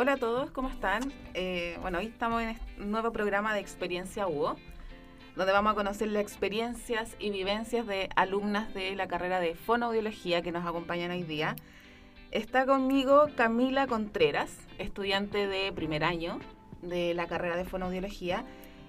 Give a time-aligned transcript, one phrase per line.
[0.00, 1.12] Hola a todos, ¿cómo están?
[1.34, 4.54] Eh, bueno, hoy estamos en un nuevo programa de Experiencia UBO,
[5.34, 10.40] donde vamos a conocer las experiencias y vivencias de alumnas de la carrera de fonoaudiología
[10.40, 11.56] que nos acompañan hoy día.
[12.30, 16.38] Está conmigo Camila Contreras, estudiante de primer año
[16.80, 18.44] de la carrera de fonoaudiología.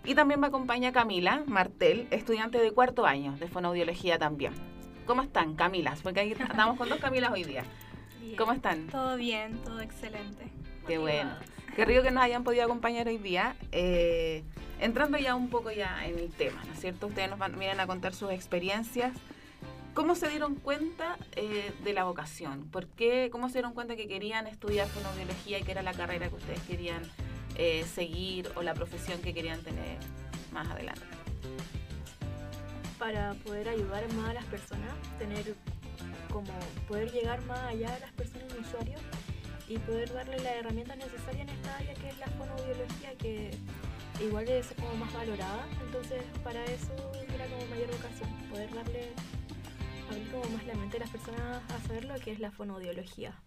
[0.06, 4.54] Y también me acompaña Camila Martel, estudiante de cuarto año de fonoaudiología también.
[5.08, 6.04] ¿Cómo están, Camilas?
[6.04, 7.64] Porque ahí estamos con dos Camilas hoy día.
[8.38, 8.86] ¿Cómo están?
[8.90, 10.52] Todo bien, todo excelente.
[10.90, 11.30] Qué bueno.
[11.76, 13.56] Qué rico que nos hayan podido acompañar hoy día.
[13.72, 14.44] Eh,
[14.80, 17.06] entrando ya un poco ya en el tema, ¿no es cierto?
[17.06, 19.16] Ustedes nos van, vienen a contar sus experiencias.
[19.94, 22.68] ¿Cómo se dieron cuenta eh, de la vocación?
[22.72, 23.30] ¿Por qué?
[23.32, 26.62] ¿Cómo se dieron cuenta que querían estudiar fonoaudiología y que era la carrera que ustedes
[26.62, 27.04] querían
[27.54, 30.00] eh, seguir o la profesión que querían tener
[30.52, 31.06] más adelante?
[32.98, 35.54] Para poder ayudar más a las personas, tener
[36.32, 36.52] como
[36.88, 39.02] poder llegar más allá de las personas usuarios
[39.70, 43.52] y poder darle las herramientas necesarias en esta área que es la fonoaudiología, que
[44.22, 45.66] igual debe ser como más valorada.
[45.86, 46.92] Entonces, para eso
[47.34, 49.10] era como mayor vocación, poder darle
[50.10, 53.40] abrir como más la mente de las personas a saber lo que es la fonoaudiología.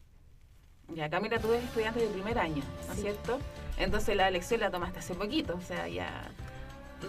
[0.94, 3.38] Ya, Camila, tú eres estudiante de primer año, ¿no es cierto?
[3.76, 6.30] Entonces la elección la tomaste hace poquito, o sea, ya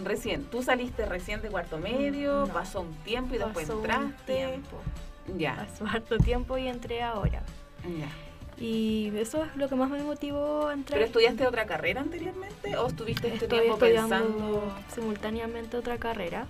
[0.02, 0.44] recién.
[0.46, 4.46] Tú saliste recién de cuarto medio, pasó un tiempo y después entraste.
[4.46, 4.80] Un tiempo.
[5.38, 5.54] Ya.
[5.56, 7.42] Pasó harto tiempo y entré ahora.
[7.84, 8.23] Ya.
[8.58, 10.98] Y eso es lo que más me motivó a entrar.
[10.98, 16.46] ¿Pero estudiaste otra carrera anteriormente o estuviste este tiempo pensando simultáneamente otra carrera?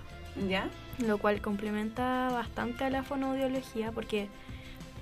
[0.47, 0.69] ¿Ya?
[0.99, 4.29] Lo cual complementa bastante a la fonoaudiología porque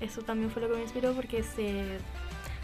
[0.00, 1.98] eso también fue lo que me inspiró porque se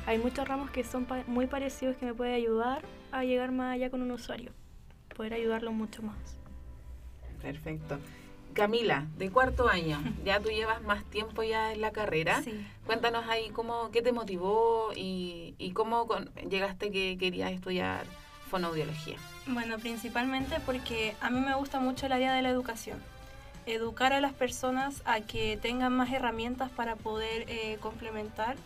[0.07, 3.91] hay muchos ramos que son muy parecidos que me pueden ayudar a llegar más allá
[3.91, 4.53] con un usuario,
[5.15, 6.37] poder ayudarlo mucho más.
[7.43, 7.99] Perfecto.
[8.55, 12.43] Camila, de cuarto año, ya tú llevas más tiempo ya en la carrera.
[12.87, 16.07] Cuéntanos ahí cómo, qué te motivó y, cómo
[16.49, 18.05] llegaste que querías estudiar
[18.51, 19.17] fonoaudiología.
[19.47, 22.99] Bueno, principalmente porque a mí me gusta mucho el área de la educación.
[23.67, 28.57] Educar a las personas a que tengan más herramientas para poder eh, complementar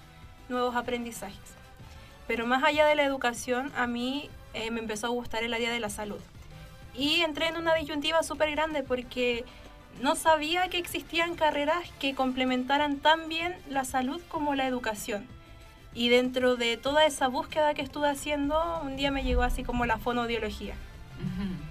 [0.48, 1.54] nuevos aprendizajes.
[2.26, 5.70] Pero más allá de la educación, a mí eh, me empezó a gustar el área
[5.70, 6.20] de la salud.
[6.96, 9.44] Y entré en una disyuntiva súper grande porque
[10.00, 15.26] no sabía que existían carreras que complementaran tan bien la salud como la educación.
[15.94, 19.86] Y dentro de toda esa búsqueda que estuve haciendo, un día me llegó así como
[19.86, 20.74] la fonoaudiología.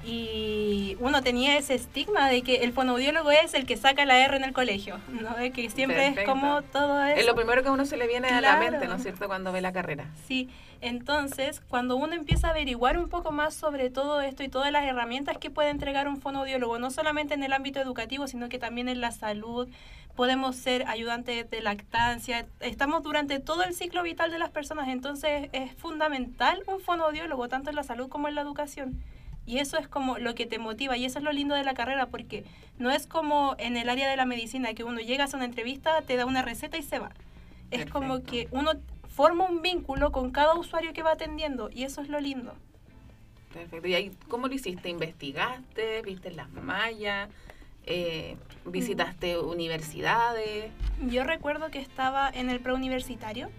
[0.06, 4.36] Y uno tenía ese estigma de que el fonoaudiólogo es el que saca la R
[4.36, 5.36] en el colegio, ¿no?
[5.36, 7.19] De que siempre es como todo eso.
[7.19, 9.28] Es lo primero que a uno se le viene a la mente, ¿no es cierto?,
[9.28, 10.09] cuando ve la carrera.
[10.28, 10.50] Sí,
[10.81, 14.84] entonces cuando uno empieza a averiguar un poco más sobre todo esto y todas las
[14.84, 18.90] herramientas que puede entregar un fonoaudiólogo, no solamente en el ámbito educativo, sino que también
[18.90, 19.69] en la salud,
[20.18, 25.50] podemos ser ayudantes de lactancia, estamos durante todo el ciclo vital de las personas, entonces
[25.53, 29.02] es fundamental un fonoaudiólogo, tanto en la salud como en la educación.
[29.46, 31.74] Y eso es como lo que te motiva y eso es lo lindo de la
[31.74, 32.46] carrera porque
[32.78, 36.02] no es como en el área de la medicina que uno llega a una entrevista,
[36.02, 37.12] te da una receta y se va.
[37.72, 38.72] Es como que uno
[39.08, 42.54] forma un vínculo con cada usuario que va atendiendo y eso es lo lindo.
[43.54, 43.88] Perfecto.
[43.88, 44.90] ¿Y ahí cómo lo hiciste?
[44.90, 46.02] ¿Investigaste?
[46.02, 47.30] ¿Viste las mallas?
[47.86, 49.48] Eh, ¿Visitaste mm.
[49.48, 50.72] universidades?
[51.02, 53.50] Yo recuerdo que estaba en el preuniversitario,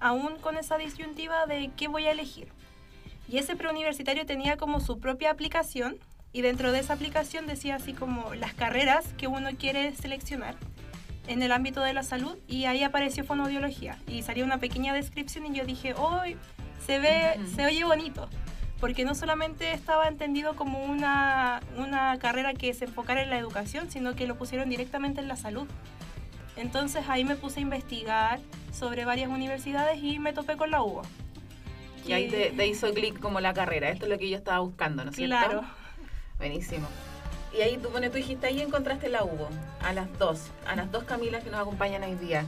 [0.00, 2.48] aún con esa disyuntiva de qué voy a elegir
[3.30, 5.98] y ese preuniversitario tenía como su propia aplicación
[6.32, 10.56] y dentro de esa aplicación decía así como las carreras que uno quiere seleccionar
[11.28, 15.46] en el ámbito de la salud y ahí apareció fonoaudiología y salió una pequeña descripción
[15.46, 16.36] y yo dije, hoy
[16.84, 18.28] se ve, se oye bonito,
[18.80, 23.92] porque no solamente estaba entendido como una, una carrera que se enfocara en la educación,
[23.92, 25.68] sino que lo pusieron directamente en la salud.
[26.56, 28.40] Entonces ahí me puse a investigar
[28.72, 31.02] sobre varias universidades y me topé con la UBA.
[32.06, 33.90] Y ahí te, hizo clic como la carrera.
[33.90, 35.36] Esto es lo que yo estaba buscando, ¿no es cierto?
[35.36, 35.64] Claro.
[36.38, 36.88] Buenísimo.
[37.56, 39.48] Y ahí tú, bueno, tú dijiste, ahí encontraste la UBO,
[39.80, 42.44] a las dos, a las dos Camilas que nos acompañan hoy día.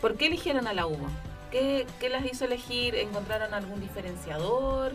[0.00, 1.08] ¿Por qué eligieron a la UBO?
[1.50, 2.94] ¿Qué, qué las hizo elegir?
[2.94, 4.92] ¿Encontraron algún diferenciador?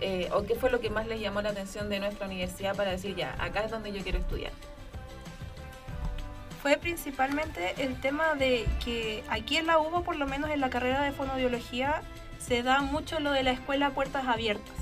[0.00, 2.90] Eh, ¿O qué fue lo que más les llamó la atención de nuestra universidad para
[2.90, 4.52] decir, ya, acá es donde yo quiero estudiar?
[6.62, 10.70] Fue principalmente el tema de que aquí en la UBO, por lo menos en la
[10.70, 12.02] carrera de fonoaudiología,
[12.40, 14.74] se da mucho lo de la escuela puertas abiertas.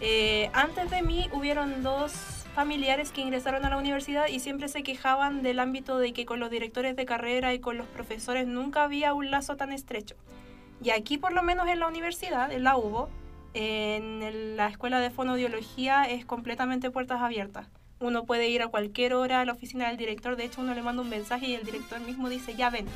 [0.00, 2.12] Eh, antes de mí hubieron dos
[2.56, 6.40] familiares que ingresaron a la universidad y siempre se quejaban del ámbito de que con
[6.40, 10.16] los directores de carrera y con los profesores nunca había un lazo tan estrecho.
[10.82, 13.08] Y aquí por lo menos en la universidad, en la UBO,
[13.54, 17.68] en la escuela de fonodiología es completamente puertas abiertas.
[18.00, 20.82] Uno puede ir a cualquier hora a la oficina del director, de hecho uno le
[20.82, 22.86] manda un mensaje y el director mismo dice ya ven,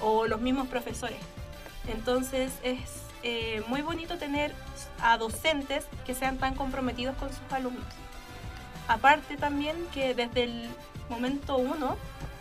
[0.00, 1.18] o los mismos profesores.
[1.88, 4.54] Entonces es eh, muy bonito tener
[5.00, 7.86] a docentes que sean tan comprometidos con sus alumnos.
[8.86, 10.68] Aparte también que desde el
[11.10, 11.96] momento uno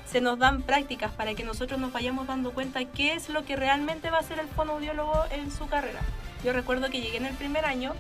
[0.09, 3.55] se nos dan prácticas para que nosotros nos vayamos dando cuenta qué es lo que
[3.55, 5.99] realmente va a hacer el fonoaudiólogo en su carrera.
[6.43, 7.93] Yo recuerdo que llegué en el primer año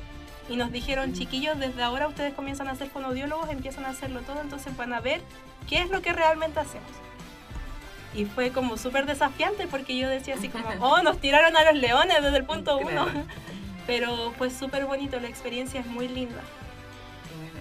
[0.47, 4.39] y nos dijeron, chiquillos, desde ahora ustedes comienzan a ser fonoaudiólogos, empiezan a hacerlo todo,
[4.39, 5.21] entonces van a ver
[5.67, 7.06] qué es lo que realmente hacemos.
[8.13, 11.81] Y fue como súper desafiante porque yo decía así como, oh, nos tiraron a los
[11.81, 13.07] leones desde el punto uno.
[13.87, 16.41] Pero fue súper bonito, la experiencia es muy linda.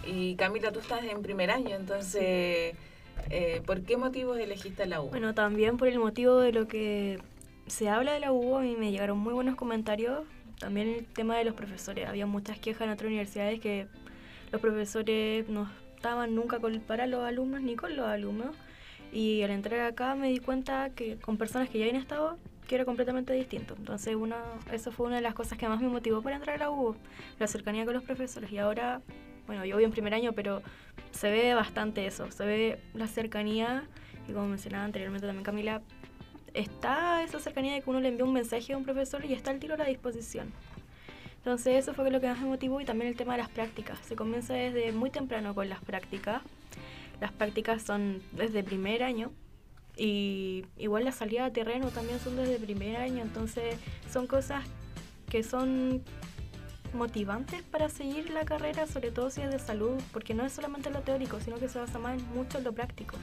[0.04, 2.74] Y Camila, tú estás en primer año, entonces,
[3.30, 5.08] eh, ¿por qué motivos elegiste la U?
[5.08, 7.20] Bueno, también por el motivo de lo que
[7.66, 10.24] se habla de la U, y me llegaron muy buenos comentarios
[10.58, 12.08] también el tema de los profesores.
[12.08, 13.86] Había muchas quejas en otras universidades que
[14.52, 18.54] los profesores no estaban nunca con, para los alumnos ni con los alumnos.
[19.12, 22.74] Y al entrar acá me di cuenta que con personas que ya habían estado, que
[22.74, 23.74] era completamente distinto.
[23.78, 24.36] Entonces, una,
[24.72, 26.96] eso fue una de las cosas que más me motivó para entrar a la U,
[27.38, 28.50] la cercanía con los profesores.
[28.50, 29.00] Y ahora,
[29.46, 30.62] bueno, yo voy en primer año, pero
[31.12, 33.84] se ve bastante eso, se ve la cercanía.
[34.28, 35.82] Y como mencionaba anteriormente también Camila,
[36.54, 39.50] está esa cercanía de que uno le envía un mensaje a un profesor y está
[39.52, 40.52] el tiro a la disposición.
[41.38, 44.00] Entonces eso fue lo que más me motivó y también el tema de las prácticas.
[44.00, 46.42] Se comienza desde muy temprano con las prácticas.
[47.20, 49.32] Las prácticas son desde primer año
[49.96, 53.22] y igual la salida a terreno también son desde primer año.
[53.22, 53.76] Entonces
[54.10, 54.64] son cosas
[55.30, 56.02] que son
[56.92, 60.90] motivantes para seguir la carrera, sobre todo si es de salud, porque no es solamente
[60.90, 63.16] lo teórico, sino que se basa más mucho en lo práctico.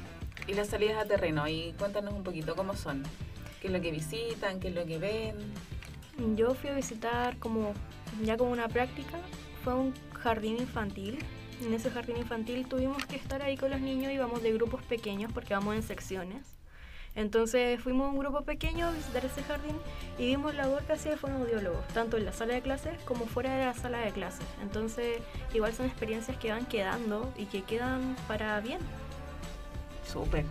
[0.47, 3.03] Y las salidas a terreno, y cuéntanos un poquito cómo son,
[3.61, 5.35] qué es lo que visitan, qué es lo que ven.
[6.35, 7.73] Yo fui a visitar como
[8.23, 9.17] ya como una práctica,
[9.63, 11.19] fue un jardín infantil.
[11.65, 14.81] En ese jardín infantil tuvimos que estar ahí con los niños y vamos de grupos
[14.83, 16.57] pequeños porque vamos en secciones.
[17.15, 19.77] Entonces fuimos un grupo pequeño a visitar ese jardín
[20.17, 23.25] y vimos la labor que hacía el fonoaudiólogo, tanto en la sala de clases como
[23.27, 24.45] fuera de la sala de clases.
[24.61, 25.21] Entonces
[25.53, 28.79] igual son experiencias que van quedando y que quedan para bien.
[30.11, 30.45] Súper.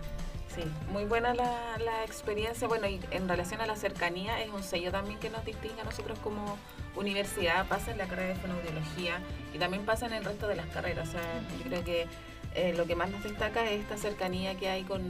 [0.55, 0.61] Sí,
[0.91, 2.67] muy buena la, la, experiencia.
[2.67, 5.83] Bueno, y en relación a la cercanía, es un sello también que nos distingue a
[5.83, 6.57] nosotros como
[6.95, 7.67] universidad.
[7.67, 9.19] Pasa en la carrera de fonoaudiología
[9.51, 11.09] y también pasa en el resto de las carreras.
[11.09, 11.21] O sea,
[11.57, 12.07] yo creo que
[12.53, 15.01] eh, lo que más nos destaca es esta cercanía que hay con,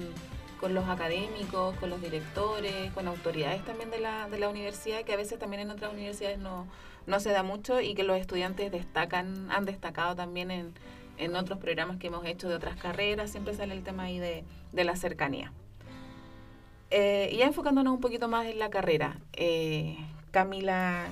[0.62, 5.12] con los académicos, con los directores, con autoridades también de la, de la universidad, que
[5.12, 6.68] a veces también en otras universidades no,
[7.06, 10.74] no se da mucho y que los estudiantes destacan, han destacado también en
[11.18, 14.44] en otros programas que hemos hecho de otras carreras, siempre sale el tema ahí de,
[14.74, 15.52] la cercanía.
[16.90, 19.98] Eh, y ya enfocándonos un poquito más en la carrera, eh,
[20.30, 21.06] Camila,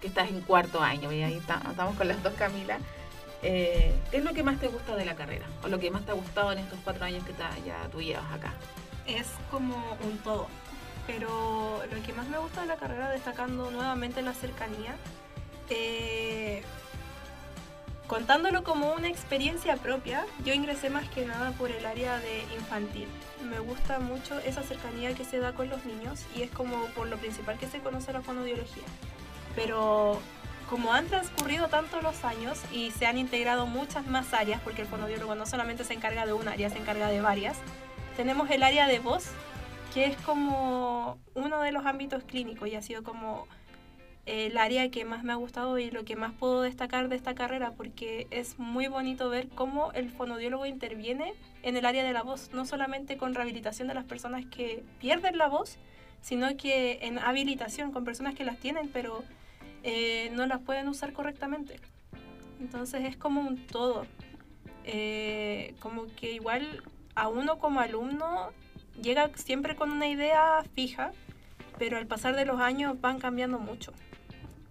[0.00, 2.78] que estás en cuarto año, y ahí estamos con las dos Camila,
[3.42, 5.46] eh, ¿qué es lo que más te gusta de la carrera?
[5.62, 7.32] ¿O lo que más te ha gustado en estos cuatro años que
[7.64, 8.52] ya tú llevas acá?
[9.06, 10.48] Es como un todo,
[11.06, 14.96] pero lo que más me gusta de la carrera, destacando nuevamente la cercanía,
[18.08, 23.06] Contándolo como una experiencia propia, yo ingresé más que nada por el área de infantil.
[23.50, 27.06] Me gusta mucho esa cercanía que se da con los niños y es como por
[27.06, 28.84] lo principal que se conoce la fonoaudiología.
[29.54, 30.18] Pero
[30.70, 34.88] como han transcurrido tantos los años y se han integrado muchas más áreas, porque el
[34.88, 37.58] fonoaudiólogo no solamente se encarga de una área, se encarga de varias,
[38.16, 39.26] tenemos el área de voz,
[39.92, 43.46] que es como uno de los ámbitos clínicos y ha sido como
[44.28, 47.34] el área que más me ha gustado y lo que más puedo destacar de esta
[47.34, 51.32] carrera porque es muy bonito ver cómo el fonodiólogo interviene
[51.62, 55.38] en el área de la voz, no solamente con rehabilitación de las personas que pierden
[55.38, 55.78] la voz,
[56.20, 59.24] sino que en habilitación con personas que las tienen pero
[59.82, 61.80] eh, no las pueden usar correctamente.
[62.60, 64.04] Entonces es como un todo,
[64.84, 66.82] eh, como que igual
[67.14, 68.50] a uno como alumno
[69.00, 71.12] llega siempre con una idea fija,
[71.78, 73.94] pero al pasar de los años van cambiando mucho.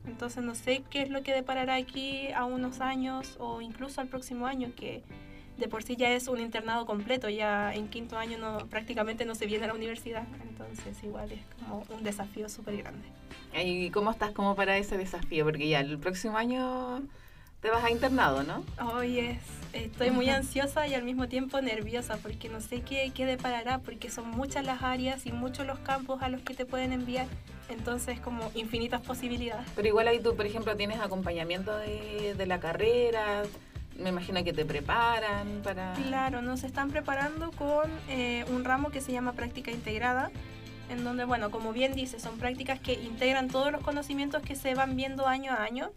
[0.07, 4.07] Entonces no sé qué es lo que deparará aquí a unos años o incluso al
[4.07, 5.03] próximo año, que
[5.57, 9.35] de por sí ya es un internado completo, ya en quinto año no, prácticamente no
[9.35, 13.07] se viene a la universidad, entonces igual es como un desafío súper grande.
[13.53, 15.45] ¿Y cómo estás como para ese desafío?
[15.45, 17.01] Porque ya el próximo año
[17.61, 18.63] te vas a internado, ¿no?
[18.93, 19.39] Hoy es,
[19.73, 24.09] estoy muy ansiosa y al mismo tiempo nerviosa porque no sé qué, qué deparará, porque
[24.09, 27.27] son muchas las áreas y muchos los campos a los que te pueden enviar.
[27.69, 29.67] Entonces, como infinitas posibilidades.
[29.75, 33.43] Pero igual ahí tú, por ejemplo, tienes acompañamiento de, de la carrera,
[33.99, 35.93] me imagino que te preparan para...
[35.93, 40.31] Claro, nos están preparando con eh, un ramo que se llama práctica integrada,
[40.89, 44.75] en donde, bueno, como bien dice, son prácticas que integran todos los conocimientos que se
[44.75, 45.89] van viendo año a año,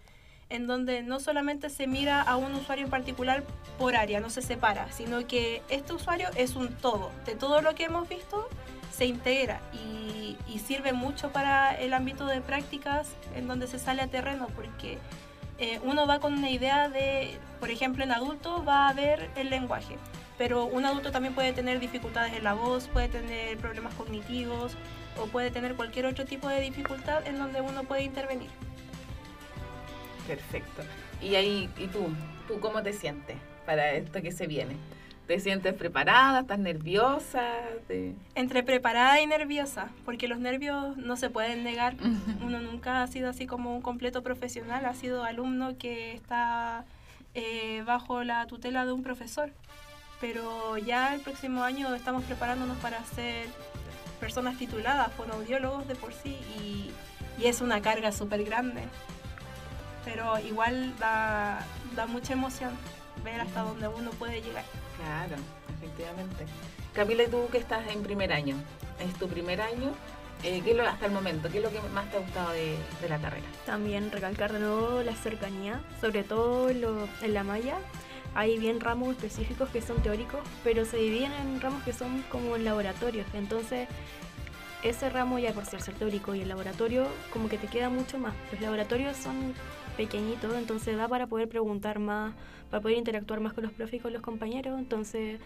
[0.50, 3.44] en donde no solamente se mira a un usuario en particular
[3.78, 7.10] por área, no se separa, sino que este usuario es un todo.
[7.24, 8.48] De todo lo que hemos visto,
[8.90, 14.02] se integra y, y sirve mucho para el ámbito de prácticas en donde se sale
[14.02, 14.98] a terreno, porque
[15.58, 19.50] eh, uno va con una idea de, por ejemplo, en adulto va a ver el
[19.50, 19.96] lenguaje,
[20.38, 24.72] pero un adulto también puede tener dificultades en la voz, puede tener problemas cognitivos
[25.18, 28.48] o puede tener cualquier otro tipo de dificultad en donde uno puede intervenir.
[30.30, 30.82] Perfecto.
[31.20, 32.06] Y ahí, ¿y tú?
[32.46, 34.76] ¿Tú cómo te sientes para esto que se viene?
[35.26, 36.40] ¿Te sientes preparada?
[36.42, 37.42] ¿Estás nerviosa?
[37.88, 38.14] ¿Te...
[38.36, 41.96] Entre preparada y nerviosa, porque los nervios no se pueden negar.
[42.44, 46.84] Uno nunca ha sido así como un completo profesional, ha sido alumno que está
[47.34, 49.50] eh, bajo la tutela de un profesor.
[50.20, 53.46] Pero ya el próximo año estamos preparándonos para ser
[54.20, 56.92] personas tituladas, fonoaudiólogos de por sí, y,
[57.42, 58.82] y es una carga súper grande.
[60.04, 61.64] Pero igual da,
[61.94, 62.70] da mucha emoción
[63.24, 64.64] ver hasta dónde uno puede llegar.
[64.96, 65.36] Claro,
[65.76, 66.46] efectivamente.
[66.94, 68.56] Camila, ¿y tú que estás en primer año?
[68.98, 69.92] ¿Es tu primer año?
[70.42, 72.50] Eh, ¿qué es lo, hasta el momento, ¿qué es lo que más te ha gustado
[72.52, 73.44] de, de la carrera?
[73.66, 77.76] También recalcar de nuevo la cercanía, sobre todo lo, en la malla.
[78.34, 82.56] Hay bien ramos específicos que son teóricos, pero se dividen en ramos que son como
[82.56, 83.26] en laboratorios.
[83.34, 83.86] Entonces,
[84.82, 88.18] ese ramo ya por ser, ser teórico y el laboratorio como que te queda mucho
[88.18, 88.32] más.
[88.52, 89.52] Los laboratorios son
[90.00, 92.34] pequeñitos, entonces da para poder preguntar más,
[92.70, 94.78] para poder interactuar más con los profes y con los compañeros.
[94.78, 95.38] Entonces,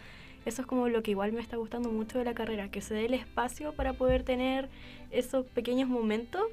[0.44, 2.94] eso es como lo que igual me está gustando mucho de la carrera, que se
[2.94, 4.68] dé el espacio para poder tener
[5.10, 6.44] esos pequeños momentos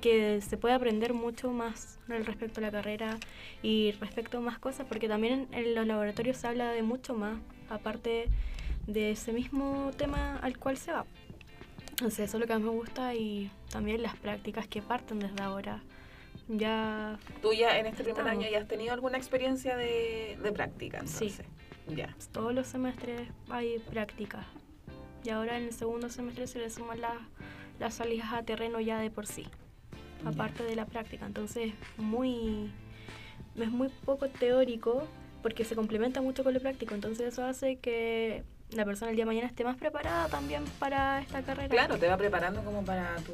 [0.00, 3.18] que se puede aprender mucho más al respecto a la carrera
[3.62, 7.38] y respecto a más cosas, porque también en los laboratorios se habla de mucho más,
[7.68, 8.30] aparte
[8.86, 11.04] de ese mismo tema al cual se va.
[11.90, 15.42] Entonces eso es lo que más me gusta y también las prácticas que parten desde
[15.42, 15.82] ahora.
[16.48, 17.18] Ya...
[17.42, 20.98] ¿Tú ya en este primer año ya has tenido alguna experiencia de, de práctica?
[20.98, 21.34] Entonces?
[21.34, 21.94] Sí.
[21.94, 22.14] Ya.
[22.32, 24.46] Todos los semestres hay prácticas.
[25.24, 27.16] Y ahora en el segundo semestre se le suman las,
[27.78, 29.46] las salidas a terreno ya de por sí,
[30.24, 31.26] aparte de la práctica.
[31.26, 32.70] Entonces, muy
[33.56, 35.06] es muy poco teórico
[35.42, 36.94] porque se complementa mucho con lo práctico.
[36.94, 41.20] Entonces, eso hace que la persona el día de mañana esté más preparada también para
[41.20, 41.68] esta carrera.
[41.68, 43.32] Claro, te va preparando como para tu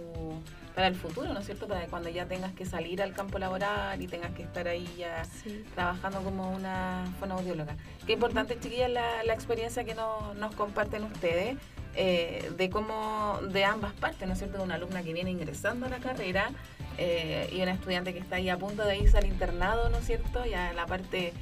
[0.74, 1.68] para el futuro, ¿no es cierto?
[1.68, 5.24] Para cuando ya tengas que salir al campo laboral y tengas que estar ahí ya
[5.24, 5.64] Sí.
[5.76, 7.76] trabajando como una fonoaudióloga.
[8.06, 11.56] Qué importante, chiquillas, la, la experiencia que no- nos comparten ustedes
[11.94, 14.58] eh, de cómo, de ambas partes, ¿no es cierto?
[14.58, 16.50] De una alumna que viene ingresando a la carrera
[16.98, 20.04] eh, y una estudiante que está ahí a punto de irse al internado, ¿no es
[20.06, 20.44] cierto?
[20.44, 21.32] Ya en la parte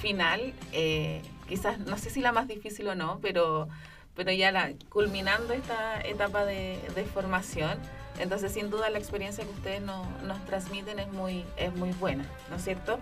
[0.00, 3.68] final, eh, quizás, no sé si la más difícil o no, pero,
[4.14, 6.78] pero ya la, culminando esta etapa de,
[7.12, 7.76] formación.
[8.20, 12.24] Entonces, sin duda, la experiencia que ustedes no- nos transmiten es muy, es muy buena,
[12.50, 13.00] ¿no es cierto?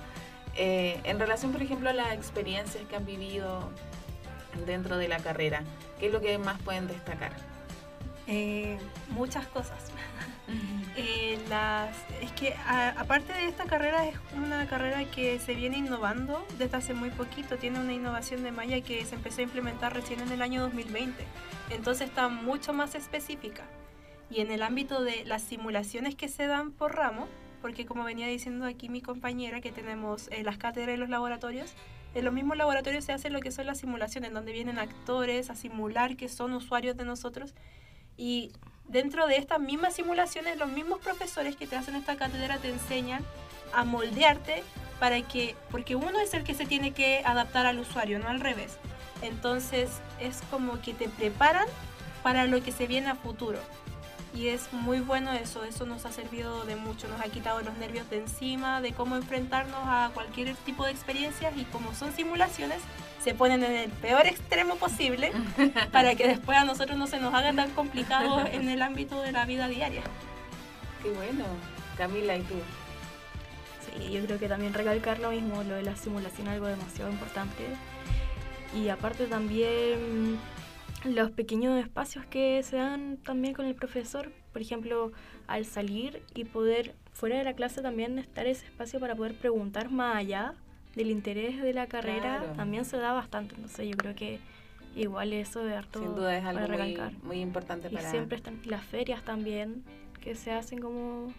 [0.57, 3.69] Eh, en relación, por ejemplo, a las experiencias que han vivido
[4.65, 5.63] dentro de la carrera,
[6.01, 7.33] ¿qué es lo que más pueden destacar?
[8.27, 8.79] Eh,
[9.11, 9.79] muchas cosas.
[10.97, 11.39] Eh,
[12.21, 12.55] es que
[12.97, 17.57] aparte de esta carrera es una carrera que se viene innovando desde hace muy poquito.
[17.57, 21.25] Tiene una innovación de malla que se empezó a implementar recién en el año 2020.
[21.71, 23.65] Entonces está mucho más específica.
[24.31, 27.29] Y en el ámbito de las simulaciones que se dan por ramo,
[27.63, 31.75] porque como venía diciendo aquí mi compañera, que tenemos eh, las cátedras y los laboratorios,
[32.15, 35.55] en los mismos laboratorios se hace lo que son las simulaciones, donde vienen actores a
[35.55, 37.55] simular que son usuarios de nosotros.
[38.17, 38.53] Y
[38.89, 43.25] dentro de estas mismas simulaciones, los mismos profesores que te hacen esta cátedra te enseñan
[43.73, 44.65] a moldearte
[44.99, 48.41] para que, porque uno es el que se tiene que adaptar al usuario, no al
[48.41, 48.79] revés.
[49.23, 49.91] Entonces
[50.21, 51.67] es como que te preparan
[52.23, 53.59] para lo que se viene a futuro.
[54.35, 57.77] Y es muy bueno eso, eso nos ha servido de mucho, nos ha quitado los
[57.79, 62.79] nervios de encima, de cómo enfrentarnos a cualquier tipo de experiencias y como son simulaciones,
[63.23, 65.33] se ponen en el peor extremo posible
[65.93, 69.33] para que después a nosotros no se nos haga tan complicado en el ámbito de
[69.33, 70.03] la vida diaria.
[71.03, 71.45] Qué bueno.
[71.97, 72.55] Camila, ¿y tú?
[73.81, 77.65] Sí, yo creo que también recalcar lo mismo, lo de la simulación, algo demasiado importante.
[78.75, 80.39] Y aparte también
[81.05, 84.33] los pequeños espacios que se dan también con el profesor.
[84.53, 85.13] Por ejemplo,
[85.47, 89.91] al salir y poder fuera de la clase también estar ese espacio para poder preguntar
[89.91, 90.55] más allá
[90.99, 92.53] del interés de la carrera, Claro.
[92.55, 93.55] también se da bastante.
[93.55, 94.41] Entonces yo creo que
[94.97, 97.13] igual eso es harto Sin duda es algo muy, recalcar.
[97.23, 98.11] muy importante Y para...
[98.11, 99.85] siempre están las ferias también,
[100.21, 101.33] que se hacen como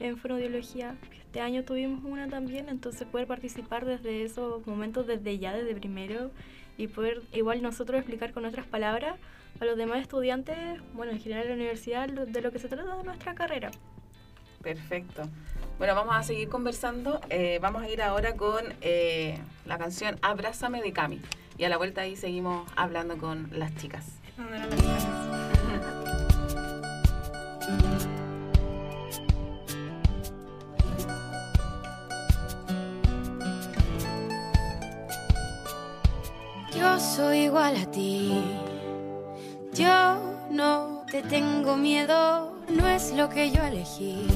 [0.00, 0.96] en fonoaudiología.
[1.18, 6.30] Este año tuvimos una también, entonces poder participar desde esos momentos, desde ya, desde primero,
[6.76, 9.16] y poder igual nosotros explicar con otras palabras
[9.60, 10.56] a los demás estudiantes,
[10.94, 13.70] bueno, en general en la universidad, de lo que se trata de nuestra carrera.
[14.62, 15.22] Perfecto.
[15.78, 17.20] Bueno, vamos a seguir conversando.
[17.30, 21.22] Eh, vamos a ir ahora con eh, la canción Abrázame de Cami.
[21.56, 24.20] Y a la vuelta ahí seguimos hablando con las chicas.
[36.76, 38.42] Yo soy igual a ti.
[39.72, 44.26] Yo no te tengo miedo, no es lo que yo elegí.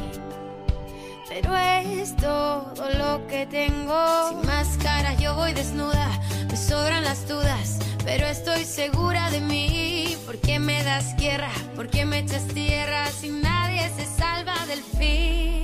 [1.34, 4.28] Pero es todo lo que tengo.
[4.28, 6.08] Sin máscara yo voy desnuda,
[6.48, 10.16] me sobran las dudas, pero estoy segura de mí.
[10.26, 11.50] ¿Por qué me das guerra?
[11.74, 15.63] ¿Por qué me echas tierra si nadie se salva del fin?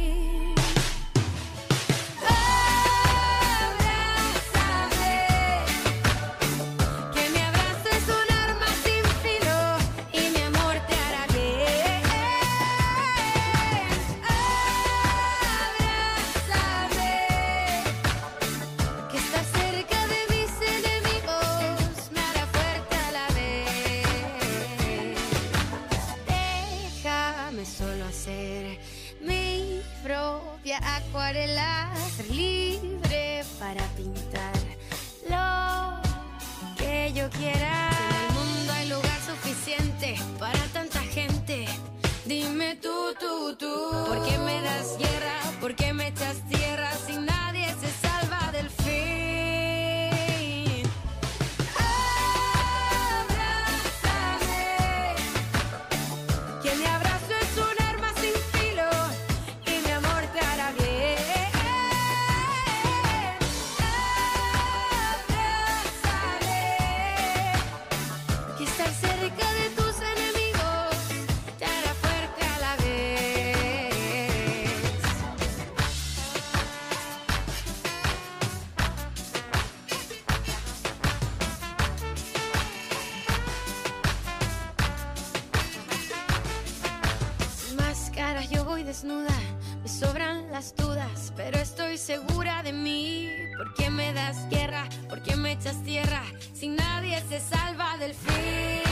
[31.31, 31.70] Acuarela, ser
[92.11, 93.31] segura de mí.
[93.57, 94.89] ¿Por qué me das guerra?
[95.09, 96.23] ¿Por qué me echas tierra?
[96.55, 98.90] Si nadie se salva del fin.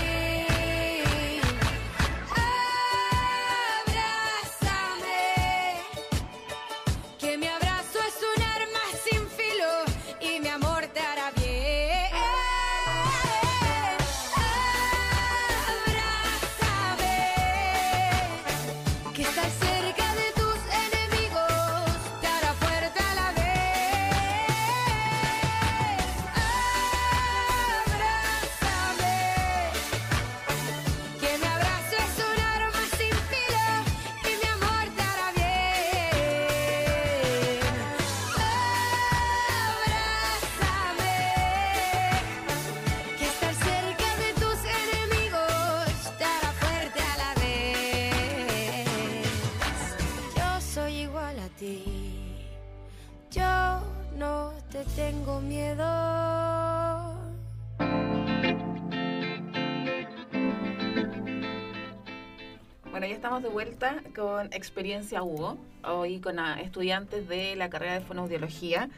[63.18, 68.90] Estamos de vuelta con Experiencia Hugo, hoy con estudiantes de la carrera de fonoaudiología.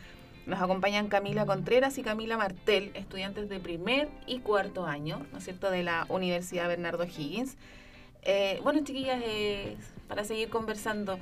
[0.44, 5.44] Nos acompañan Camila Contreras y Camila Martel, estudiantes de primer y cuarto año, ¿no es
[5.44, 7.56] cierto?, de la Universidad Bernardo Higgins.
[8.20, 11.18] Eh, bueno, chiquillas, eh, para seguir conversando,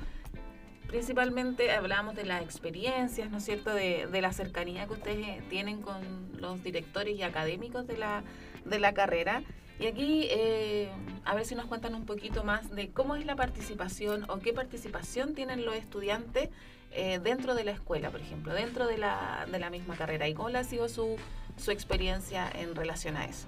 [0.87, 5.41] principalmente hablábamos de las experiencias, ¿no es cierto?, de, de la cercanía que ustedes eh,
[5.49, 8.23] tienen con los directores y académicos de la,
[8.65, 9.41] de la carrera.
[9.79, 10.89] Y aquí, eh,
[11.23, 14.51] a ver si nos cuentan un poquito más de cómo es la participación o qué
[14.51, 16.49] participación tienen los estudiantes
[16.91, 20.33] eh, dentro de la escuela, por ejemplo, dentro de la, de la misma carrera y
[20.33, 21.15] cómo ha sido su,
[21.57, 23.47] su experiencia en relación a eso.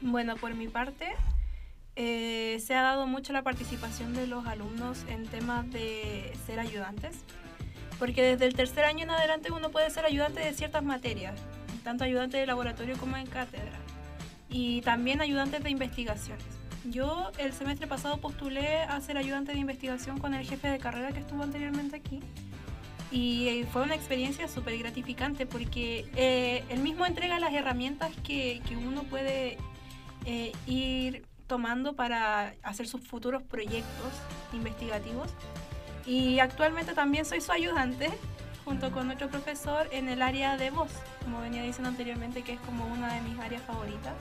[0.00, 1.16] Bueno, por mi parte,
[1.96, 7.24] eh, se ha dado mucho la participación de los alumnos en temas de ser ayudantes,
[7.98, 11.34] porque desde el tercer año en adelante uno puede ser ayudante de ciertas materias,
[11.82, 13.80] tanto ayudante de laboratorio como en cátedra,
[14.48, 16.44] y también ayudantes de investigaciones.
[16.84, 21.12] Yo el semestre pasado postulé a ser ayudante de investigación con el jefe de carrera
[21.12, 22.20] que estuvo anteriormente aquí.
[23.10, 28.60] Y eh, fue una experiencia súper gratificante porque eh, él mismo entrega las herramientas que,
[28.68, 29.56] que uno puede
[30.24, 34.12] eh, ir tomando para hacer sus futuros proyectos
[34.52, 35.28] investigativos.
[36.06, 38.10] Y actualmente también soy su ayudante
[38.68, 40.90] junto con otro profesor en el área de voz,
[41.24, 44.12] como venía diciendo anteriormente, que es como una de mis áreas favoritas.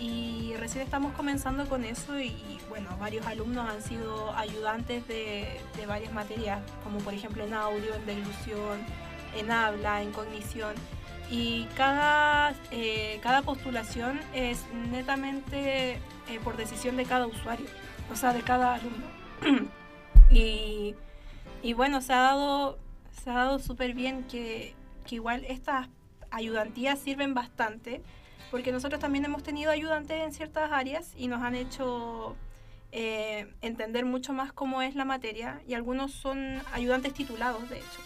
[0.00, 5.86] Y recién estamos comenzando con eso y bueno, varios alumnos han sido ayudantes de, de
[5.86, 8.80] varias materias, como por ejemplo en audio, en deglución,
[9.36, 10.74] en habla, en cognición.
[11.30, 17.66] Y cada, eh, cada postulación es netamente eh, por decisión de cada usuario,
[18.12, 19.06] o sea, de cada alumno.
[20.30, 20.96] y,
[21.62, 22.78] y bueno, se ha dado,
[23.18, 24.74] se ha dado súper bien que,
[25.06, 25.88] que igual estas
[26.30, 28.02] ayudantías sirven bastante
[28.50, 32.36] porque nosotros también hemos tenido ayudantes en ciertas áreas y nos han hecho
[32.92, 38.00] eh, entender mucho más cómo es la materia y algunos son ayudantes titulados, de hecho.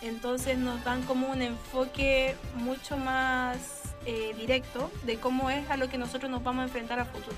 [0.00, 5.88] Entonces nos dan como un enfoque mucho más eh, directo de cómo es a lo
[5.88, 7.36] que nosotros nos vamos a enfrentar a futuro.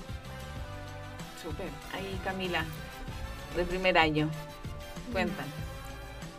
[1.41, 1.67] Súper.
[1.93, 2.63] Ahí Camila,
[3.55, 4.29] de primer año.
[5.11, 5.66] Cuéntanos.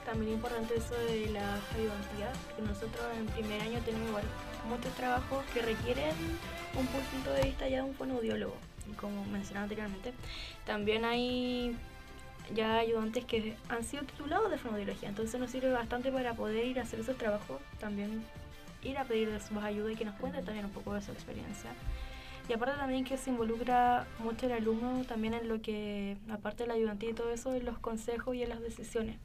[0.08, 4.24] También importante eso de la ayudantía, que nosotros en primer año tenemos igual
[4.66, 6.14] muchos trabajos que requieren
[6.74, 8.54] un punto de vista ya de un fonoaudiólogo.
[8.90, 10.14] Y como mencionaba anteriormente,
[10.64, 11.76] también hay
[12.54, 16.78] ya ayudantes que han sido titulados de fonoaudiología, entonces nos sirve bastante para poder ir
[16.78, 18.24] a hacer esos trabajos, también
[18.82, 21.12] ir a pedir de su ayuda y que nos cuente también un poco de su
[21.12, 21.74] experiencia.
[22.48, 26.68] Y aparte también que se involucra mucho el alumno también en lo que, aparte de
[26.68, 29.18] la ayudantía y todo eso, en los consejos y en las decisiones.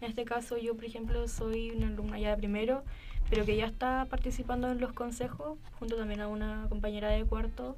[0.00, 2.82] En este caso yo, por ejemplo, soy una alumna ya de primero
[3.30, 7.76] pero que ya está participando en los consejos, junto también a una compañera de cuarto.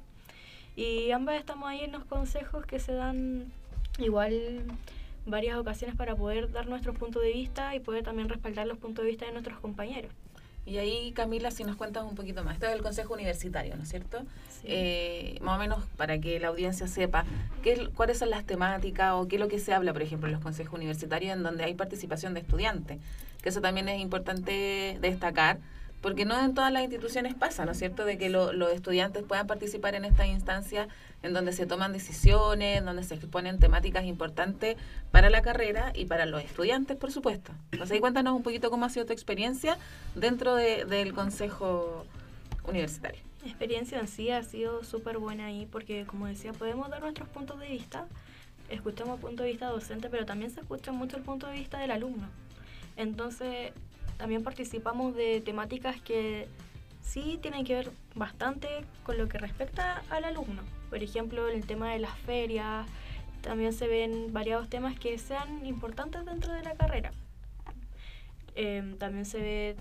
[0.75, 3.51] Y ambas estamos ahí en los consejos que se dan
[3.97, 4.61] igual
[5.25, 9.03] varias ocasiones para poder dar nuestro punto de vista y poder también respaldar los puntos
[9.03, 10.11] de vista de nuestros compañeros.
[10.69, 12.53] Y ahí, Camila, si nos cuentas un poquito más.
[12.53, 14.21] Esto es el Consejo Universitario, ¿no es cierto?
[14.63, 17.25] Eh, más o menos para que la audiencia sepa
[17.63, 20.33] qué, cuáles son las temáticas o qué es lo que se habla, por ejemplo, en
[20.33, 22.99] los consejos universitarios en donde hay participación de estudiantes
[23.41, 25.59] que eso también es importante destacar,
[26.01, 29.47] porque no en todas las instituciones pasa, ¿no es cierto?, de que los estudiantes puedan
[29.47, 30.87] participar en estas instancias
[31.23, 34.77] en donde se toman decisiones, en donde se exponen temáticas importantes
[35.11, 37.51] para la carrera y para los estudiantes, por supuesto.
[37.71, 39.77] Entonces, cuéntanos un poquito cómo ha sido tu experiencia
[40.15, 42.05] dentro del Consejo
[42.65, 43.19] Universitario.
[43.45, 47.59] Experiencia en sí ha sido súper buena ahí porque, como decía, podemos dar nuestros puntos
[47.59, 48.05] de vista,
[48.69, 51.79] escuchamos el punto de vista docente, pero también se escucha mucho el punto de vista
[51.79, 52.27] del alumno.
[52.95, 53.71] Entonces,
[54.19, 56.49] también participamos de temáticas que
[57.01, 58.67] sí tienen que ver bastante
[59.03, 60.61] con lo que respecta al alumno.
[60.89, 62.85] Por ejemplo, el tema de las ferias,
[63.41, 67.11] también se ven variados temas que sean importantes dentro de la carrera.
[68.55, 69.75] Em, también se ve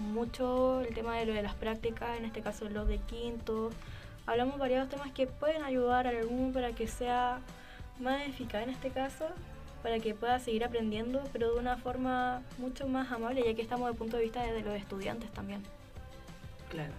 [0.00, 3.70] mucho el tema de lo de las prácticas, en este caso los de quinto.
[4.26, 7.40] Hablamos variados temas que pueden ayudar al alumno para que sea
[7.98, 9.28] más eficaz en este caso
[9.82, 13.86] para que pueda seguir aprendiendo, pero de una forma mucho más amable, ya que estamos
[13.86, 15.62] desde el punto de vista de los estudiantes también.
[16.70, 16.92] Claro.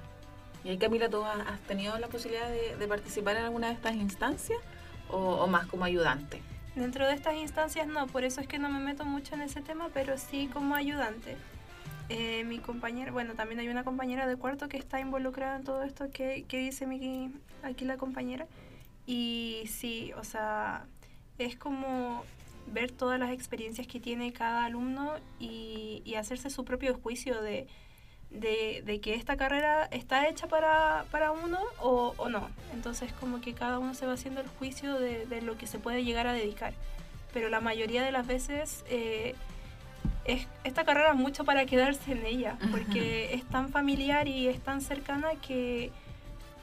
[0.64, 4.60] ¿Y ahí, Camila, tú has tenido la posibilidad de, participar en alguna de estas instancias
[5.10, 6.42] o, más como ayudante?
[6.76, 9.62] Dentro de estas instancias no, por eso es que no me meto mucho en ese
[9.62, 11.36] tema, pero sí como ayudante.
[12.10, 15.84] Eh, mi compañera, bueno, también hay una compañera de cuarto que está involucrada en todo
[15.84, 18.48] esto que, que dice mi, aquí la compañera.
[19.06, 20.86] Y sí, o sea,
[21.38, 22.24] es como
[22.68, 27.68] ver todas las experiencias que tiene cada alumno y, y hacerse su propio juicio de,
[28.32, 32.50] de, que esta carrera está hecha para, para uno o, o, no.
[32.74, 35.80] Entonces como que cada uno se va haciendo el juicio de, de, lo que se
[35.80, 36.74] puede llegar a dedicar.
[37.34, 39.36] Pero la mayoría de las veces eh,
[40.26, 44.60] es, esta carrera es mucho para quedarse en ella, porque es tan familiar y es
[44.62, 45.92] tan cercana que,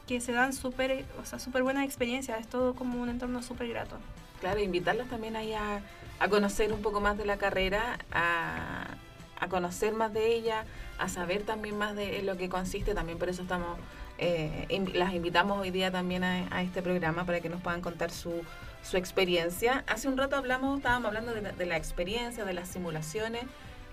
[0.06, 3.68] que se dan súper o sea, super buenas experiencias, es todo como un entorno súper
[3.68, 3.96] grato.
[4.40, 5.82] Claro, invitarlos también ahí a,
[6.28, 8.96] conocer un poco más de la carrera, a,
[9.48, 10.64] conocer más de ella,
[10.98, 12.94] a saber también más de lo que consiste.
[12.94, 13.78] También por eso estamos,
[14.18, 18.42] eh, las invitamos hoy día también a, este programa para que nos puedan contar su,
[18.82, 19.84] su experiencia.
[19.86, 23.44] Hace un rato hablamos, estábamos hablando de la, experiencia, de las simulaciones.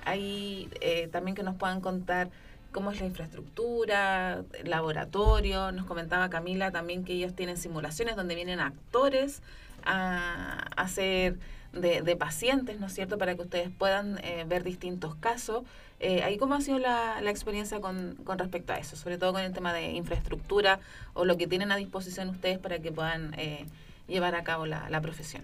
[0.05, 2.29] Ahí eh, también que nos puedan contar
[2.71, 5.73] cómo es la infraestructura, laboratorio.
[5.73, 9.41] Nos comentaba Camila también que ellos tienen simulaciones donde vienen actores
[9.87, 11.39] a hacer
[11.73, 15.63] de, pacientes, ¿no es cierto?, para que ustedes puedan eh, ver distintos casos
[15.99, 18.95] Eh, ¿Ahí cómo ha sido la, experiencia con, respecto a eso?
[18.95, 20.79] Sobre todo con el tema de infraestructura
[21.15, 23.65] o lo que tienen a disposición ustedes para que puedan eh,
[24.07, 25.41] llevar a cabo la profesión.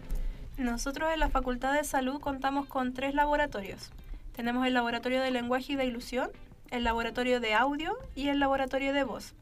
[0.57, 3.89] Nosotros en la Facultad de Salud contamos con tres laboratorios.
[4.35, 6.29] Tenemos el laboratorio de lenguaje y de ilusión,
[6.69, 9.33] el laboratorio de audio y el laboratorio de voz.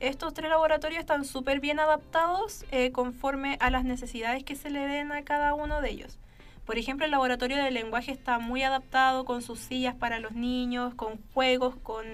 [0.00, 4.86] Estos tres laboratorios están súper bien adaptados eh, conforme a las necesidades que se le
[4.86, 6.18] den a cada uno de ellos.
[6.66, 10.94] Por ejemplo, el laboratorio de lenguaje está muy adaptado con sus sillas para los niños,
[10.94, 12.04] con juegos, con,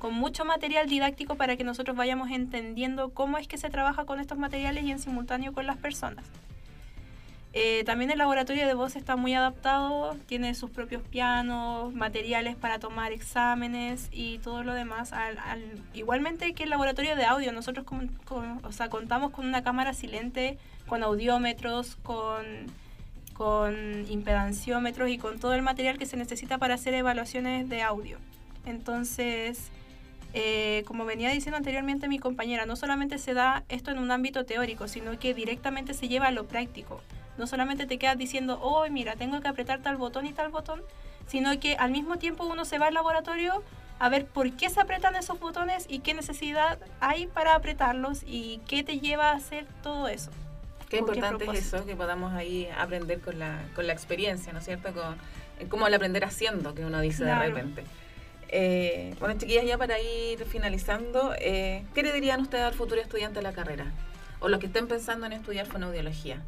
[0.00, 4.18] con mucho material didáctico para que nosotros vayamos entendiendo cómo es que se trabaja con
[4.18, 6.24] estos materiales y en simultáneo con las personas.
[7.52, 12.78] Eh, también el laboratorio de voz está muy adaptado, tiene sus propios pianos, materiales para
[12.78, 15.12] tomar exámenes y todo lo demás.
[15.92, 17.84] igualmente que el laboratorio de audio, nosotros
[18.62, 22.44] o sea, contamos con una cámara silente, con audiómetros, con,
[23.32, 28.18] con impedanciómetros y con todo el material que se necesita para hacer evaluaciones de audio.
[28.64, 29.72] Entonces,
[30.34, 34.44] eh, como venía diciendo anteriormente mi compañera, no solamente se da esto en un ámbito
[34.44, 37.00] teórico, sino que directamente se lleva a lo práctico.
[37.40, 40.82] No solamente te quedas diciendo, oh, mira, tengo que apretar tal botón y tal botón,
[41.26, 43.64] sino que al mismo tiempo uno se va al laboratorio
[43.98, 48.60] a ver por qué se apretan esos botones y qué necesidad hay para apretarlos y
[48.68, 50.30] qué te lleva a hacer todo eso.
[50.90, 54.66] Qué importante es eso, que podamos ahí aprender con la, con la experiencia, ¿no es
[54.66, 54.90] cierto?
[54.92, 57.84] Con, como el aprender haciendo, que uno dice de repente.
[58.48, 63.38] Eh, bueno, chiquillas, ya para ir finalizando, eh, ¿qué le dirían ustedes al futuro estudiante
[63.38, 63.86] de la carrera?
[64.40, 66.42] O los que estén pensando en estudiar fonoaudiología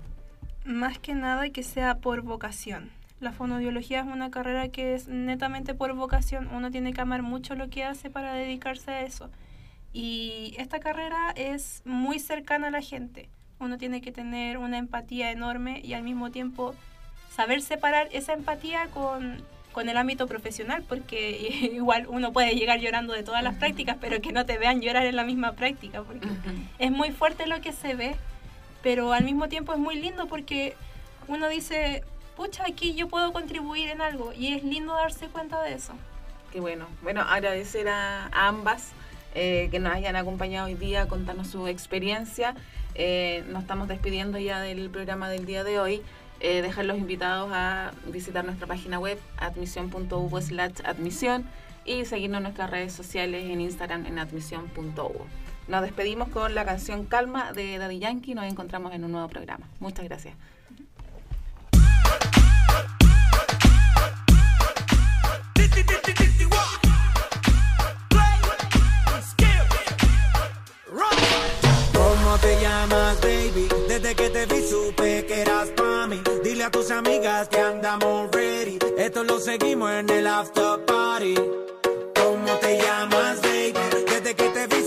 [0.64, 2.90] más que nada que sea por vocación.
[3.20, 6.48] La fonodiología es una carrera que es netamente por vocación.
[6.52, 9.30] Uno tiene que amar mucho lo que hace para dedicarse a eso.
[9.92, 13.28] Y esta carrera es muy cercana a la gente.
[13.60, 16.74] Uno tiene que tener una empatía enorme y al mismo tiempo
[17.30, 23.12] saber separar esa empatía con, con el ámbito profesional, porque igual uno puede llegar llorando
[23.12, 26.26] de todas las prácticas, pero que no te vean llorar en la misma práctica, porque
[26.78, 28.16] es muy fuerte lo que se ve
[28.82, 30.74] pero al mismo tiempo es muy lindo porque
[31.28, 32.02] uno dice,
[32.36, 35.94] pucha, aquí yo puedo contribuir en algo y es lindo darse cuenta de eso.
[36.52, 36.86] Qué bueno.
[37.02, 38.92] Bueno, agradecer a, ambas
[39.34, 42.54] eh, que nos hayan acompañado hoy día, contarnos su experiencia.
[42.94, 46.02] Eh, nos estamos despidiendo ya del programa del día de hoy.
[46.40, 50.40] Eh, dejar los invitados a visitar nuestra página web admisión.uvo
[50.84, 51.46] admisión
[51.84, 55.26] y seguirnos en nuestras redes sociales en Instagram en admisión.uvo.
[55.68, 58.34] Nos despedimos con la canción Calma de Daddy Yankee.
[58.34, 59.68] Nos encontramos en un nuevo programa.
[59.80, 60.34] Muchas gracias.
[71.92, 73.68] ¿Cómo te llamas, baby?
[73.88, 76.20] Desde que te vi supe que eras para mí.
[76.42, 78.78] Dile a tus amigas que andamos ready.
[78.96, 81.34] Esto lo seguimos en el after party.
[82.14, 83.11] ¿Cómo te llamas,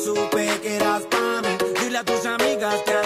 [0.05, 1.49] supe que eras para.
[1.81, 3.04] Dile a tus amigas que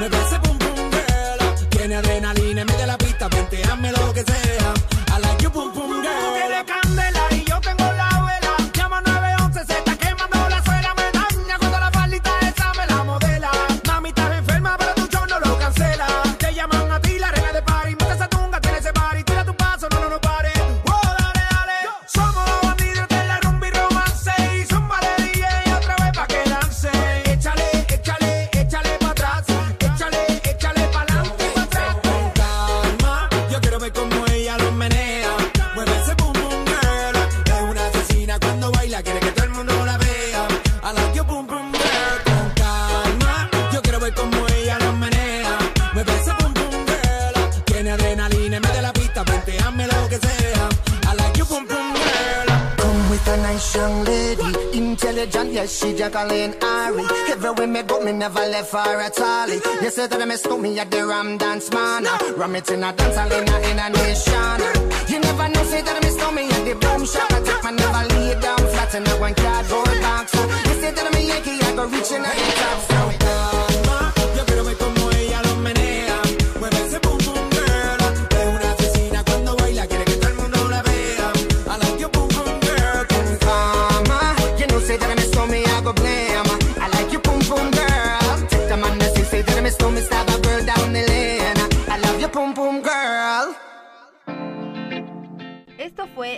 [0.00, 0.49] Me gossip
[55.20, 57.04] religion, yes, she Jacqueline Ari.
[57.28, 59.48] Everywhere me go, me never left her at all.
[59.82, 62.04] You say that me stole me at the Ram Dance Man.
[62.36, 64.60] Ram it in a dance hall in a, in a nation.
[65.08, 67.32] You never know, say that me stole me at the boom shop.
[67.32, 70.34] I take my never lay down flat in a one cardboard box.
[70.34, 72.80] You say that me Yankee, I go reaching out the top.
[72.88, 73.39] So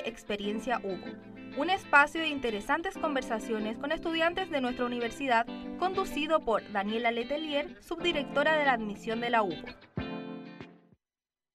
[0.05, 1.12] Experiencia Hugo,
[1.57, 5.47] un espacio de interesantes conversaciones con estudiantes de nuestra universidad,
[5.79, 10.02] conducido por Daniela Letelier, subdirectora de la admisión de la UBO.